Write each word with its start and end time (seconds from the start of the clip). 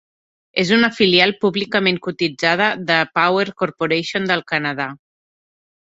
És 0.61 0.69
una 0.77 0.87
filial 0.99 1.33
públicament 1.43 2.01
cotitzada 2.07 2.71
de 2.89 2.99
Power 3.19 3.47
Corporation 3.63 4.29
del 4.33 4.45
Canadà. 4.55 4.93